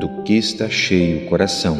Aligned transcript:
do 0.00 0.22
que 0.22 0.38
está 0.38 0.66
cheio 0.70 1.18
o 1.18 1.26
coração. 1.26 1.76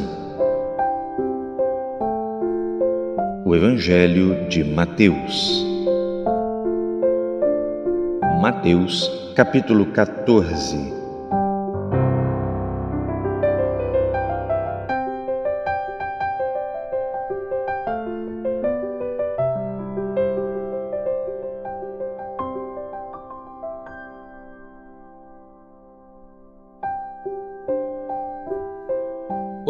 O 3.47 3.57
Evangelho 3.57 4.47
de 4.47 4.63
Mateus. 4.63 5.65
Mateus, 8.43 9.11
capítulo 9.35 9.87
14. 9.87 11.00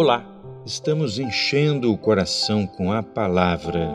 Olá, 0.02 0.24
estamos 0.64 1.18
enchendo 1.18 1.92
o 1.92 1.98
coração 1.98 2.66
com 2.66 2.90
a 2.90 3.02
palavra. 3.02 3.86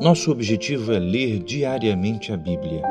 Nosso 0.00 0.30
objetivo 0.30 0.92
é 0.92 1.00
ler 1.00 1.40
diariamente 1.40 2.32
a 2.32 2.36
Bíblia, 2.36 2.84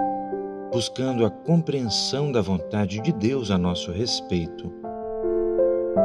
buscando 0.74 1.26
a 1.26 1.30
compreensão 1.30 2.34
da 2.34 2.42
vontade 2.42 3.00
de 3.00 3.14
Deus 3.14 3.50
a 3.50 3.58
nosso 3.58 3.94
respeito. 3.94 4.70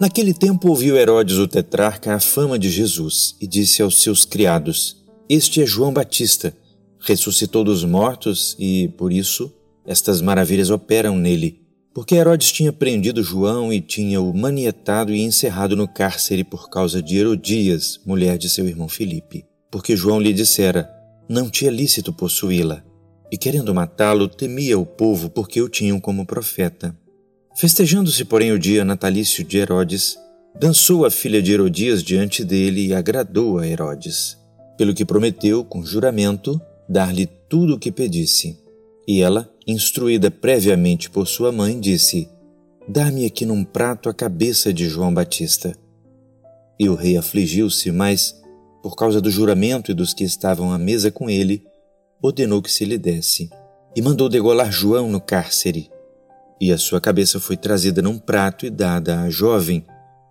Naquele 0.00 0.32
tempo 0.32 0.70
ouviu 0.70 0.96
Herodes 0.96 1.36
o 1.36 1.46
tetrarca 1.46 2.14
a 2.14 2.18
fama 2.18 2.58
de 2.58 2.70
Jesus 2.70 3.36
e 3.38 3.46
disse 3.46 3.82
aos 3.82 4.00
seus 4.00 4.24
criados: 4.24 5.04
Este 5.28 5.60
é 5.60 5.66
João 5.66 5.92
Batista, 5.92 6.56
ressuscitou 6.98 7.62
dos 7.62 7.84
mortos 7.84 8.56
e, 8.58 8.88
por 8.96 9.12
isso, 9.12 9.52
estas 9.86 10.20
maravilhas 10.20 10.70
operam 10.70 11.16
nele, 11.16 11.60
porque 11.92 12.14
Herodes 12.14 12.52
tinha 12.52 12.72
prendido 12.72 13.22
João 13.22 13.72
e 13.72 13.80
tinha-o 13.80 14.32
manietado 14.32 15.12
e 15.12 15.20
encerrado 15.22 15.74
no 15.74 15.88
cárcere 15.88 16.44
por 16.44 16.70
causa 16.70 17.02
de 17.02 17.16
Herodias, 17.16 18.00
mulher 18.06 18.38
de 18.38 18.48
seu 18.48 18.66
irmão 18.68 18.88
Filipe, 18.88 19.44
porque 19.70 19.96
João 19.96 20.20
lhe 20.20 20.32
dissera: 20.32 20.88
Não 21.28 21.50
tinha 21.50 21.70
lícito 21.70 22.12
possuí-la. 22.12 22.84
E 23.32 23.38
querendo 23.38 23.74
matá-lo, 23.74 24.28
temia 24.28 24.78
o 24.78 24.84
povo 24.84 25.30
porque 25.30 25.60
o 25.60 25.68
tinham 25.68 26.00
como 26.00 26.26
profeta. 26.26 26.96
Festejando-se, 27.56 28.24
porém, 28.24 28.52
o 28.52 28.58
dia 28.58 28.84
natalício 28.84 29.44
de 29.44 29.58
Herodes, 29.58 30.16
dançou 30.58 31.04
a 31.04 31.10
filha 31.10 31.42
de 31.42 31.52
Herodias 31.52 32.02
diante 32.02 32.44
dele 32.44 32.86
e 32.86 32.94
agradou 32.94 33.58
a 33.58 33.66
Herodes, 33.66 34.36
pelo 34.76 34.94
que 34.94 35.04
prometeu, 35.04 35.64
com 35.64 35.84
juramento, 35.84 36.60
dar-lhe 36.88 37.26
tudo 37.48 37.74
o 37.74 37.78
que 37.78 37.92
pedisse. 37.92 38.58
E 39.10 39.22
ela, 39.22 39.52
instruída 39.66 40.30
previamente 40.30 41.10
por 41.10 41.26
sua 41.26 41.50
mãe, 41.50 41.80
disse: 41.80 42.30
Dá-me 42.86 43.26
aqui 43.26 43.44
num 43.44 43.64
prato 43.64 44.08
a 44.08 44.14
cabeça 44.14 44.72
de 44.72 44.88
João 44.88 45.12
Batista. 45.12 45.76
E 46.78 46.88
o 46.88 46.94
rei 46.94 47.16
afligiu-se, 47.16 47.90
mas, 47.90 48.40
por 48.80 48.94
causa 48.94 49.20
do 49.20 49.28
juramento 49.28 49.90
e 49.90 49.94
dos 49.94 50.14
que 50.14 50.22
estavam 50.22 50.72
à 50.72 50.78
mesa 50.78 51.10
com 51.10 51.28
ele, 51.28 51.66
ordenou 52.22 52.62
que 52.62 52.70
se 52.70 52.84
lhe 52.84 52.96
desse, 52.96 53.50
e 53.96 54.00
mandou 54.00 54.28
degolar 54.28 54.70
João 54.70 55.10
no 55.10 55.20
cárcere. 55.20 55.90
E 56.60 56.72
a 56.72 56.78
sua 56.78 57.00
cabeça 57.00 57.40
foi 57.40 57.56
trazida 57.56 58.00
num 58.00 58.16
prato 58.16 58.64
e 58.64 58.70
dada 58.70 59.22
à 59.22 59.28
jovem, 59.28 59.84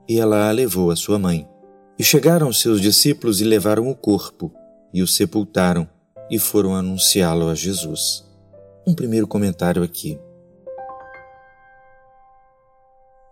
e 0.07 0.17
ela 0.17 0.47
a 0.47 0.53
levou 0.53 0.89
à 0.89 0.95
sua 0.95 1.19
mãe. 1.19 1.45
E 1.99 2.03
chegaram 2.05 2.53
seus 2.53 2.79
discípulos 2.79 3.41
e 3.41 3.43
levaram 3.43 3.89
o 3.89 3.93
corpo, 3.93 4.53
e 4.93 5.03
o 5.03 5.07
sepultaram, 5.07 5.85
e 6.31 6.39
foram 6.39 6.73
anunciá-lo 6.73 7.49
a 7.49 7.55
Jesus 7.55 8.28
um 8.89 8.95
primeiro 8.95 9.27
comentário 9.27 9.83
aqui. 9.83 10.17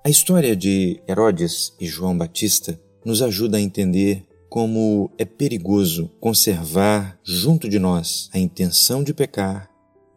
A 0.05 0.09
história 0.09 0.55
de 0.55 1.01
Herodes 1.09 1.73
e 1.79 1.87
João 1.87 2.15
Batista 2.15 2.79
nos 3.03 3.23
ajuda 3.23 3.57
a 3.57 3.61
entender 3.61 4.23
como 4.49 5.09
é 5.17 5.25
perigoso 5.25 6.11
conservar 6.19 7.19
junto 7.23 7.67
de 7.67 7.79
nós 7.79 8.29
a 8.31 8.37
intenção 8.37 9.03
de 9.03 9.15
pecar, 9.15 9.67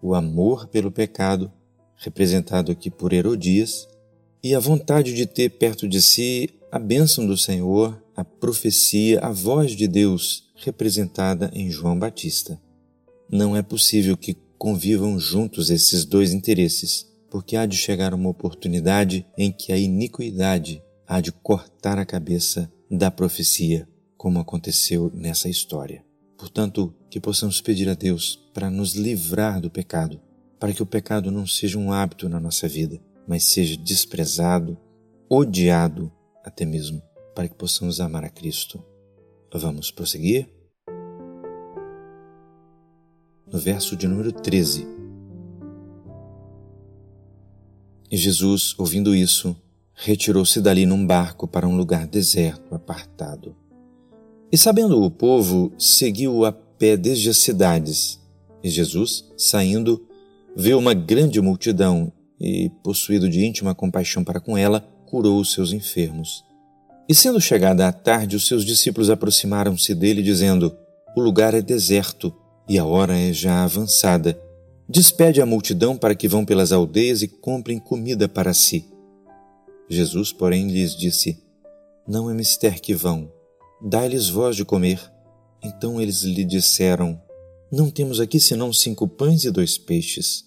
o 0.03 0.15
amor 0.15 0.67
pelo 0.69 0.93
pecado, 0.93 1.51
representado 1.97 2.71
aqui 2.71 2.91
por 2.91 3.15
Herodias, 3.15 3.89
e 4.45 4.55
a 4.55 4.61
vontade 4.61 5.15
de 5.15 5.25
ter 5.25 5.49
perto 5.49 5.89
de 5.89 6.03
si 6.03 6.51
a 6.71 6.79
bênção 6.79 7.27
do 7.27 7.37
Senhor, 7.37 7.99
a 8.15 8.23
profecia, 8.23 9.21
a 9.21 9.31
voz 9.31 9.73
de 9.73 9.89
Deus, 9.89 10.51
representada 10.55 11.51
em 11.55 11.71
João 11.71 11.99
Batista. 11.99 12.61
Não 13.31 13.57
é 13.57 13.63
possível 13.63 14.19
que 14.19 14.37
convivam 14.61 15.19
juntos 15.19 15.71
esses 15.71 16.05
dois 16.05 16.35
interesses, 16.35 17.11
porque 17.31 17.57
há 17.57 17.65
de 17.65 17.79
chegar 17.79 18.13
uma 18.13 18.29
oportunidade 18.29 19.27
em 19.39 19.51
que 19.51 19.73
a 19.73 19.79
iniquidade 19.79 20.83
há 21.09 21.19
de 21.19 21.33
cortar 21.33 21.99
a 21.99 22.05
cabeça 22.05 22.71
da 22.91 23.11
profecia, 23.11 23.89
como 24.19 24.39
aconteceu 24.39 25.11
nessa 25.15 25.49
história. 25.49 26.05
Portanto, 26.37 26.95
que 27.09 27.19
possamos 27.19 27.63
pedir 27.63 27.89
a 27.89 27.95
Deus 27.95 28.39
para 28.53 28.71
nos 28.71 28.95
livrar 28.95 29.63
do 29.63 29.71
pecado, 29.71 30.21
para 30.59 30.75
que 30.75 30.83
o 30.83 30.87
pecado 30.87 31.31
não 31.31 31.47
seja 31.47 31.79
um 31.79 31.91
hábito 31.91 32.29
na 32.29 32.39
nossa 32.39 32.69
vida, 32.69 33.01
mas 33.27 33.45
seja 33.45 33.79
desprezado, 33.79 34.77
odiado 35.27 36.13
até 36.45 36.67
mesmo, 36.67 37.01
para 37.35 37.49
que 37.49 37.55
possamos 37.55 37.99
amar 37.99 38.25
a 38.25 38.29
Cristo. 38.29 38.85
Vamos 39.55 39.91
prosseguir? 39.91 40.60
No 43.53 43.59
verso 43.59 43.97
de 43.97 44.07
número 44.07 44.33
13. 44.33 44.87
E 48.11 48.17
Jesus, 48.17 48.75
ouvindo 48.79 49.15
isso, 49.15 49.57
retirou-se 49.95 50.61
dali 50.61 50.87
num 50.87 51.07
barco 51.07 51.47
para 51.47 51.67
um 51.67 51.77
lugar 51.77 52.07
deserto, 52.07 52.75
apartado. 52.75 53.55
E 54.51 54.59
sabendo 54.59 55.01
o 55.01 55.11
povo, 55.11 55.73
seguiu-o 55.79 56.45
a 56.45 56.53
pé 56.53 56.97
desde 56.97 57.31
as 57.31 57.39
cidades. 57.39 58.21
E 58.63 58.69
Jesus, 58.69 59.25
saindo, 59.37 60.05
viu 60.57 60.79
uma 60.79 60.95
grande 60.95 61.41
multidão 61.41 62.13
e, 62.41 62.71
possuído 62.83 63.29
de 63.29 63.45
íntima 63.45 63.75
compaixão 63.75 64.25
para 64.25 64.41
com 64.41 64.57
ela, 64.57 64.81
curou 65.07 65.41
os 65.41 65.53
seus 65.53 65.73
enfermos. 65.73 66.45
E 67.09 67.15
sendo 67.15 67.41
chegada 67.41 67.87
a 67.87 67.93
tarde, 67.93 68.37
os 68.37 68.47
seus 68.47 68.65
discípulos 68.65 69.11
aproximaram-se 69.11 69.95
dele, 69.95 70.23
dizendo: 70.23 70.77
O 71.17 71.21
lugar 71.21 71.55
é 71.55 71.63
deserto 71.63 72.35
e 72.71 72.79
a 72.79 72.85
hora 72.85 73.19
é 73.19 73.33
já 73.33 73.65
avançada. 73.65 74.41
Despede 74.89 75.43
a 75.43 75.47
multidão 75.47 75.97
para 75.97 76.15
que 76.15 76.29
vão 76.29 76.45
pelas 76.45 76.71
aldeias 76.71 77.21
e 77.21 77.27
comprem 77.27 77.81
comida 77.81 78.29
para 78.29 78.55
si. 78.55 78.85
Jesus, 79.89 80.33
porém, 80.33 80.69
lhes 80.69 80.95
disse: 80.95 81.43
Não 82.07 82.31
é 82.31 82.35
mister 82.35 82.81
que 82.81 82.95
vão, 82.95 83.29
dai-lhes 83.83 84.29
voz 84.29 84.55
de 84.55 84.65
comer. 84.65 85.01
Então 85.61 86.01
eles 86.01 86.23
lhe 86.23 86.45
disseram: 86.45 87.21
Não 87.73 87.91
temos 87.91 88.21
aqui 88.21 88.39
senão 88.39 88.73
cinco 88.73 89.09
pães 89.09 89.43
e 89.43 89.51
dois 89.51 89.77
peixes. 89.77 90.45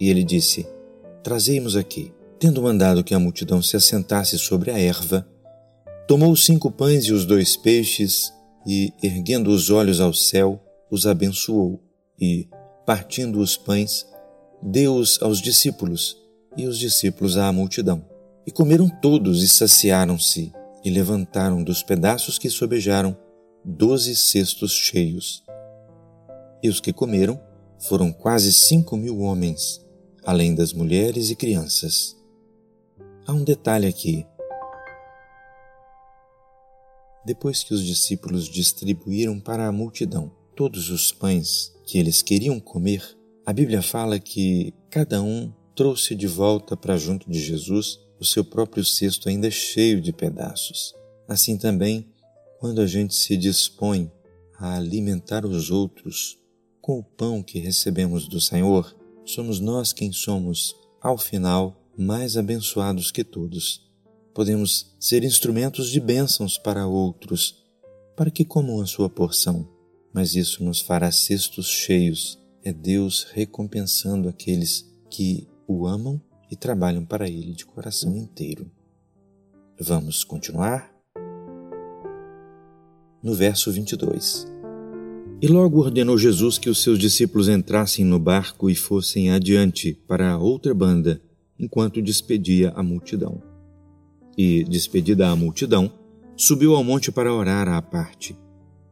E 0.00 0.10
ele 0.10 0.24
disse: 0.24 0.66
Trazei-mos 1.22 1.76
aqui. 1.76 2.12
Tendo 2.40 2.60
mandado 2.60 3.04
que 3.04 3.14
a 3.14 3.20
multidão 3.20 3.62
se 3.62 3.76
assentasse 3.76 4.36
sobre 4.36 4.72
a 4.72 4.78
erva, 4.78 5.24
tomou 6.08 6.32
os 6.32 6.44
cinco 6.44 6.72
pães 6.72 7.04
e 7.04 7.12
os 7.12 7.24
dois 7.24 7.56
peixes 7.56 8.32
e, 8.66 8.92
erguendo 9.00 9.48
os 9.50 9.70
olhos 9.70 10.00
ao 10.00 10.12
céu, 10.12 10.60
os 10.90 11.06
abençoou 11.06 11.80
e, 12.20 12.48
partindo 12.84 13.40
os 13.40 13.56
pães, 13.56 14.06
deu-os 14.62 15.20
aos 15.20 15.40
discípulos 15.40 16.16
e 16.56 16.66
os 16.66 16.78
discípulos 16.78 17.36
à 17.36 17.52
multidão. 17.52 18.04
E 18.46 18.50
comeram 18.50 18.88
todos 18.88 19.42
e 19.42 19.48
saciaram-se, 19.48 20.52
e 20.84 20.90
levantaram 20.90 21.64
dos 21.64 21.82
pedaços 21.82 22.38
que 22.38 22.48
sobejaram 22.48 23.16
doze 23.64 24.14
cestos 24.14 24.72
cheios. 24.72 25.42
E 26.62 26.68
os 26.68 26.80
que 26.80 26.92
comeram 26.92 27.40
foram 27.80 28.12
quase 28.12 28.52
cinco 28.52 28.96
mil 28.96 29.18
homens, 29.20 29.84
além 30.24 30.54
das 30.54 30.72
mulheres 30.72 31.28
e 31.30 31.34
crianças. 31.34 32.16
Há 33.26 33.32
um 33.32 33.42
detalhe 33.42 33.88
aqui. 33.88 34.24
Depois 37.24 37.64
que 37.64 37.74
os 37.74 37.84
discípulos 37.84 38.48
distribuíram 38.48 39.40
para 39.40 39.66
a 39.66 39.72
multidão 39.72 40.30
todos 40.56 40.88
os 40.88 41.12
pães 41.12 41.70
que 41.84 41.98
eles 41.98 42.22
queriam 42.22 42.58
comer, 42.58 43.04
a 43.44 43.52
Bíblia 43.52 43.82
fala 43.82 44.18
que 44.18 44.72
cada 44.90 45.22
um 45.22 45.52
trouxe 45.74 46.14
de 46.14 46.26
volta 46.26 46.74
para 46.74 46.96
junto 46.96 47.30
de 47.30 47.38
Jesus 47.38 48.00
o 48.18 48.24
seu 48.24 48.42
próprio 48.42 48.82
cesto 48.82 49.28
ainda 49.28 49.50
cheio 49.50 50.00
de 50.00 50.14
pedaços. 50.14 50.94
Assim 51.28 51.58
também, 51.58 52.08
quando 52.58 52.80
a 52.80 52.86
gente 52.86 53.14
se 53.14 53.36
dispõe 53.36 54.10
a 54.58 54.76
alimentar 54.76 55.44
os 55.44 55.70
outros 55.70 56.38
com 56.80 56.98
o 57.00 57.04
pão 57.04 57.42
que 57.42 57.58
recebemos 57.58 58.26
do 58.26 58.40
Senhor, 58.40 58.96
somos 59.26 59.60
nós 59.60 59.92
quem 59.92 60.10
somos, 60.10 60.74
ao 61.02 61.18
final, 61.18 61.84
mais 61.98 62.38
abençoados 62.38 63.10
que 63.10 63.22
todos. 63.22 63.86
Podemos 64.32 64.96
ser 64.98 65.22
instrumentos 65.22 65.90
de 65.90 66.00
bênçãos 66.00 66.56
para 66.56 66.86
outros, 66.86 67.62
para 68.16 68.30
que 68.30 68.44
comam 68.44 68.80
a 68.80 68.86
sua 68.86 69.10
porção, 69.10 69.75
mas 70.16 70.34
isso 70.34 70.64
nos 70.64 70.80
fará 70.80 71.12
cestos 71.12 71.68
cheios. 71.68 72.42
É 72.64 72.72
Deus 72.72 73.26
recompensando 73.34 74.30
aqueles 74.30 74.90
que 75.10 75.46
o 75.68 75.86
amam 75.86 76.18
e 76.50 76.56
trabalham 76.56 77.04
para 77.04 77.28
Ele 77.28 77.52
de 77.52 77.66
coração 77.66 78.16
inteiro. 78.16 78.70
Vamos 79.78 80.24
continuar? 80.24 80.90
No 83.22 83.34
verso 83.34 83.70
22. 83.70 84.50
E 85.42 85.48
logo 85.48 85.80
ordenou 85.80 86.16
Jesus 86.16 86.56
que 86.56 86.70
os 86.70 86.82
seus 86.82 86.98
discípulos 86.98 87.46
entrassem 87.46 88.02
no 88.02 88.18
barco 88.18 88.70
e 88.70 88.74
fossem 88.74 89.30
adiante 89.30 89.92
para 90.08 90.30
a 90.30 90.38
outra 90.38 90.72
banda, 90.72 91.20
enquanto 91.58 92.00
despedia 92.00 92.72
a 92.74 92.82
multidão. 92.82 93.42
E, 94.34 94.64
despedida 94.64 95.28
a 95.28 95.36
multidão, 95.36 95.92
subiu 96.34 96.74
ao 96.74 96.82
monte 96.82 97.12
para 97.12 97.34
orar 97.34 97.68
à 97.68 97.82
parte. 97.82 98.34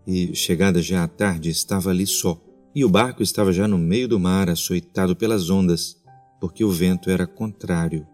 E, 0.07 0.35
chegada 0.35 0.83
já 0.83 1.05
a 1.05 1.09
tarde, 1.09 1.49
estava 1.49 1.91
ali 1.91 2.07
só, 2.07 2.41
e 2.75 2.85
o 2.85 2.89
barco 2.89 3.23
estava 3.23 3.53
já 3.53 3.67
no 3.67 3.79
meio 3.79 4.09
do 4.09 4.19
mar, 4.19 4.51
açoitado 4.51 5.15
pelas 5.15 5.49
ondas, 5.49 5.97
porque 6.41 6.65
o 6.65 6.71
vento 6.71 7.09
era 7.09 7.27
contrário. 7.27 8.07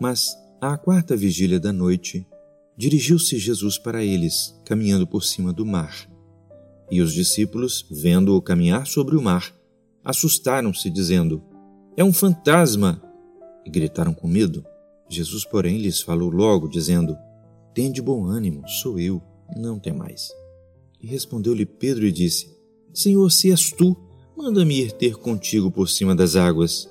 Mas, 0.00 0.28
à 0.60 0.76
quarta 0.76 1.16
vigília 1.16 1.60
da 1.60 1.72
noite, 1.72 2.26
dirigiu-se 2.76 3.38
Jesus 3.38 3.78
para 3.78 4.04
eles, 4.04 4.58
caminhando 4.64 5.06
por 5.06 5.22
cima 5.22 5.52
do 5.52 5.64
mar. 5.64 6.08
E 6.90 7.00
os 7.00 7.12
discípulos, 7.12 7.86
vendo-o 7.90 8.40
caminhar 8.40 8.86
sobre 8.86 9.16
o 9.16 9.22
mar, 9.22 9.54
assustaram-se, 10.04 10.88
dizendo: 10.90 11.42
É 11.96 12.04
um 12.04 12.12
fantasma! 12.12 13.02
E 13.64 13.70
gritaram 13.70 14.14
com 14.14 14.28
medo. 14.28 14.64
Jesus, 15.08 15.44
porém, 15.44 15.78
lhes 15.78 16.00
falou 16.00 16.30
logo, 16.30 16.68
dizendo: 16.68 17.16
Tende 17.74 18.00
bom 18.00 18.24
ânimo, 18.24 18.66
sou 18.68 18.98
eu, 18.98 19.22
não 19.56 19.78
temais. 19.78 20.28
Respondeu-lhe 21.06 21.64
Pedro 21.64 22.06
e 22.06 22.12
disse: 22.12 22.54
Senhor, 22.92 23.30
se 23.30 23.50
és 23.50 23.70
tu, 23.70 23.96
manda-me 24.36 24.80
ir 24.82 24.92
ter 24.92 25.16
contigo 25.16 25.70
por 25.70 25.88
cima 25.88 26.14
das 26.14 26.36
águas. 26.36 26.88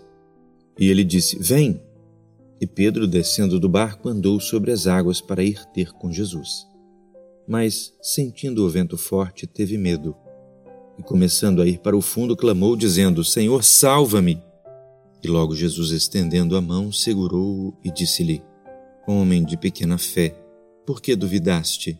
E 0.79 0.89
ele 0.89 1.03
disse: 1.03 1.37
Vem. 1.37 1.81
E 2.59 2.65
Pedro, 2.65 3.05
descendo 3.05 3.59
do 3.59 3.67
barco, 3.67 4.07
andou 4.07 4.39
sobre 4.39 4.71
as 4.71 4.87
águas 4.87 5.19
para 5.19 5.43
ir 5.43 5.65
ter 5.73 5.91
com 5.91 6.11
Jesus. 6.11 6.65
Mas, 7.47 7.93
sentindo 8.01 8.65
o 8.65 8.69
vento 8.69 8.97
forte, 8.97 9.45
teve 9.45 9.77
medo. 9.77 10.15
E 10.97 11.03
começando 11.03 11.61
a 11.61 11.67
ir 11.67 11.79
para 11.79 11.97
o 11.97 12.01
fundo, 12.01 12.35
clamou, 12.35 12.75
dizendo: 12.75 13.23
Senhor, 13.23 13.63
salva-me. 13.63 14.41
E 15.21 15.27
logo 15.27 15.55
Jesus, 15.55 15.91
estendendo 15.91 16.55
a 16.55 16.61
mão, 16.61 16.91
segurou-o 16.91 17.75
e 17.83 17.91
disse-lhe: 17.91 18.41
Homem 19.07 19.43
de 19.43 19.57
pequena 19.57 19.97
fé, 19.97 20.35
por 20.85 21.01
que 21.01 21.15
duvidaste? 21.15 21.99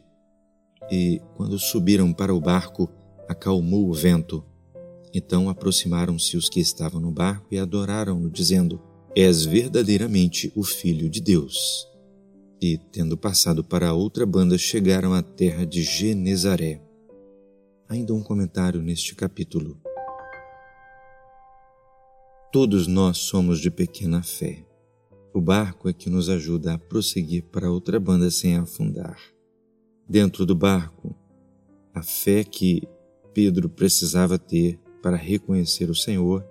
E, 0.92 1.22
quando 1.36 1.58
subiram 1.58 2.14
para 2.14 2.34
o 2.34 2.40
barco, 2.40 2.90
acalmou 3.28 3.90
o 3.90 3.94
vento 3.94 4.44
então 5.18 5.48
aproximaram-se 5.48 6.36
os 6.36 6.50
que 6.50 6.60
estavam 6.60 7.00
no 7.00 7.10
barco 7.10 7.48
e 7.50 7.58
adoraram-no, 7.58 8.30
dizendo: 8.30 8.82
És 9.16 9.46
verdadeiramente 9.46 10.52
o 10.54 10.62
Filho 10.62 11.10
de 11.10 11.22
Deus. 11.22 11.88
E, 12.62 12.78
tendo 12.92 13.16
passado 13.16 13.64
para 13.64 13.94
outra 13.94 14.26
banda, 14.26 14.58
chegaram 14.58 15.14
à 15.14 15.24
terra 15.24 15.66
de 15.66 15.84
Genezaré. 15.84 16.82
Ainda 17.88 18.14
um 18.14 18.22
comentário 18.22 18.82
neste 18.82 19.16
capítulo. 19.16 19.80
Todos 22.52 22.86
nós 22.86 23.20
somos 23.20 23.62
de 23.62 23.72
pequena 23.72 24.22
fé. 24.22 24.66
O 25.34 25.40
barco 25.40 25.88
é 25.88 25.94
que 25.94 26.10
nos 26.10 26.30
ajuda 26.30 26.74
a 26.74 26.78
prosseguir 26.78 27.44
para 27.44 27.72
outra 27.72 28.02
banda 28.02 28.30
sem 28.30 28.58
afundar. 28.58 29.18
Dentro 30.08 30.46
do 30.46 30.54
barco, 30.54 31.16
a 31.92 32.04
fé 32.04 32.44
que 32.44 32.84
Pedro 33.34 33.68
precisava 33.68 34.38
ter 34.38 34.80
para 35.02 35.18
reconhecer 35.18 35.90
o 35.90 35.96
Senhor 35.96 36.46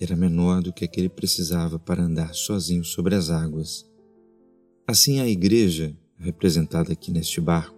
era 0.00 0.16
menor 0.16 0.62
do 0.62 0.72
que 0.72 0.86
aquele 0.86 1.10
precisava 1.10 1.78
para 1.78 2.02
andar 2.02 2.34
sozinho 2.34 2.82
sobre 2.82 3.14
as 3.14 3.28
águas. 3.28 3.86
Assim, 4.86 5.20
a 5.20 5.28
Igreja, 5.28 5.94
representada 6.18 6.92
aqui 6.94 7.12
neste 7.12 7.42
barco, 7.42 7.76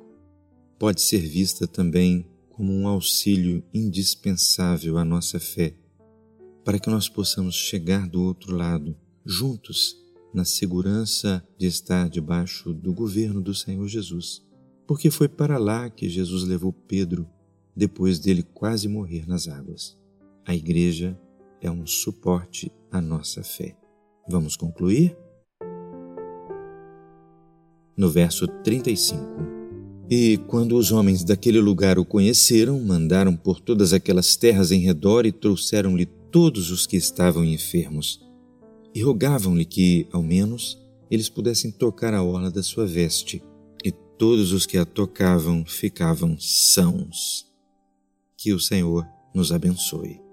pode 0.78 1.02
ser 1.02 1.20
vista 1.20 1.66
também 1.66 2.24
como 2.50 2.72
um 2.72 2.86
auxílio 2.86 3.64
indispensável 3.74 4.96
à 4.96 5.04
nossa 5.04 5.40
fé, 5.40 5.74
para 6.64 6.78
que 6.78 6.88
nós 6.88 7.08
possamos 7.08 7.56
chegar 7.56 8.08
do 8.08 8.22
outro 8.22 8.56
lado, 8.56 8.96
juntos, 9.24 9.96
na 10.32 10.44
segurança 10.44 11.44
de 11.58 11.66
estar 11.66 12.08
debaixo 12.08 12.72
do 12.72 12.92
governo 12.92 13.40
do 13.40 13.54
Senhor 13.54 13.88
Jesus. 13.88 14.45
Porque 14.86 15.10
foi 15.10 15.28
para 15.28 15.58
lá 15.58 15.90
que 15.90 16.08
Jesus 16.08 16.44
levou 16.44 16.72
Pedro 16.72 17.28
depois 17.74 18.18
dele 18.18 18.42
quase 18.42 18.88
morrer 18.88 19.28
nas 19.28 19.48
águas. 19.48 19.98
A 20.46 20.54
igreja 20.54 21.18
é 21.60 21.70
um 21.70 21.86
suporte 21.86 22.72
à 22.90 23.00
nossa 23.00 23.42
fé. 23.42 23.76
Vamos 24.28 24.56
concluir? 24.56 25.16
No 27.96 28.08
verso 28.08 28.46
35. 28.46 29.56
E 30.08 30.38
quando 30.46 30.76
os 30.76 30.92
homens 30.92 31.24
daquele 31.24 31.60
lugar 31.60 31.98
o 31.98 32.04
conheceram, 32.04 32.78
mandaram 32.80 33.36
por 33.36 33.60
todas 33.60 33.92
aquelas 33.92 34.36
terras 34.36 34.70
em 34.70 34.78
redor 34.78 35.26
e 35.26 35.32
trouxeram-lhe 35.32 36.06
todos 36.30 36.70
os 36.70 36.86
que 36.86 36.96
estavam 36.96 37.44
enfermos. 37.44 38.24
E 38.94 39.02
rogavam-lhe 39.02 39.64
que, 39.64 40.06
ao 40.12 40.22
menos, 40.22 40.80
eles 41.10 41.28
pudessem 41.28 41.70
tocar 41.70 42.14
a 42.14 42.22
orla 42.22 42.50
da 42.50 42.62
sua 42.62 42.86
veste. 42.86 43.42
Todos 44.18 44.52
os 44.52 44.64
que 44.64 44.78
a 44.78 44.84
tocavam 44.84 45.64
ficavam 45.64 46.38
sãos. 46.40 47.46
Que 48.36 48.52
o 48.52 48.60
Senhor 48.60 49.06
nos 49.34 49.52
abençoe. 49.52 50.25